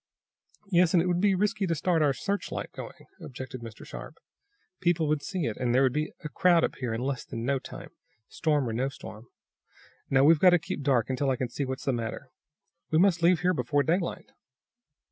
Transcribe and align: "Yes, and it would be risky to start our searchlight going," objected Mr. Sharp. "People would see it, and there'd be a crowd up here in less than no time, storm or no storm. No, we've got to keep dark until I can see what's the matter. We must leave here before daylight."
"Yes, 0.71 0.95
and 0.95 1.03
it 1.03 1.05
would 1.05 1.21
be 1.21 1.35
risky 1.35 1.67
to 1.67 1.75
start 1.75 2.01
our 2.01 2.11
searchlight 2.11 2.71
going," 2.71 3.05
objected 3.21 3.61
Mr. 3.61 3.85
Sharp. 3.85 4.15
"People 4.79 5.07
would 5.07 5.21
see 5.21 5.45
it, 5.45 5.57
and 5.57 5.75
there'd 5.75 5.93
be 5.93 6.11
a 6.23 6.29
crowd 6.29 6.63
up 6.63 6.77
here 6.77 6.91
in 6.91 7.01
less 7.01 7.23
than 7.23 7.45
no 7.45 7.59
time, 7.59 7.91
storm 8.27 8.67
or 8.67 8.73
no 8.73 8.89
storm. 8.89 9.27
No, 10.09 10.23
we've 10.23 10.39
got 10.39 10.49
to 10.57 10.57
keep 10.57 10.81
dark 10.81 11.11
until 11.11 11.29
I 11.29 11.35
can 11.35 11.49
see 11.49 11.65
what's 11.65 11.85
the 11.85 11.93
matter. 11.93 12.31
We 12.89 12.97
must 12.97 13.21
leave 13.21 13.41
here 13.41 13.53
before 13.53 13.83
daylight." 13.83 14.31